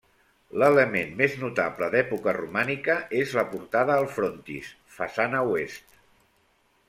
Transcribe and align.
L'element 0.61 1.11
més 1.17 1.33
notable 1.41 1.89
d'època 1.95 2.33
romànica 2.37 2.95
és 3.19 3.35
la 3.39 3.45
portada 3.51 3.97
al 4.01 4.09
frontis, 4.15 4.71
façana 4.99 5.43
oest. 5.51 6.01